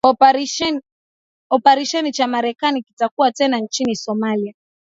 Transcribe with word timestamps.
operesheni 1.51 2.11
cha 2.11 2.27
Marekani 2.27 2.81
kitakuwa 2.83 3.31
tena 3.31 3.57
nchini 3.59 3.95
Somalia 3.95 4.53